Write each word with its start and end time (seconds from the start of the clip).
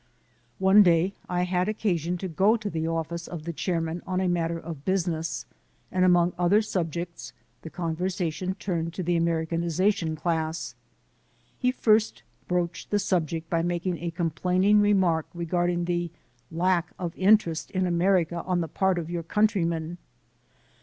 One 0.57 0.81
day 0.81 1.13
I 1.29 1.43
had 1.43 1.69
occasion 1.69 2.17
to 2.17 2.27
go 2.27 2.57
to 2.57 2.71
the 2.71 2.87
office 2.87 3.27
of 3.27 3.43
the 3.43 3.53
chairman 3.53 4.01
on 4.07 4.19
a 4.19 4.27
matter 4.27 4.57
of 4.57 4.83
business, 4.83 5.45
and 5.91 6.03
among 6.03 6.33
other 6.39 6.63
subjects, 6.63 7.33
the 7.61 7.69
conversation 7.69 8.55
turned 8.55 8.95
to 8.95 9.03
the 9.03 9.15
American 9.15 9.61
ization 9.61 10.17
class. 10.17 10.73
He 11.59 11.71
first 11.71 12.23
broached 12.47 12.89
the 12.89 12.97
subject 12.97 13.47
by 13.47 13.61
making 13.61 13.99
a 13.99 14.09
complaining 14.09 14.79
remark 14.81 15.27
regarding 15.35 15.85
the 15.85 16.09
"lack 16.51 16.93
of 16.97 17.13
interest 17.15 17.69
in 17.69 17.85
America 17.85 18.41
on 18.45 18.61
the 18.61 18.67
part 18.67 18.97
of 18.97 19.07
your 19.11 19.21
country 19.21 19.65
men." 19.65 19.99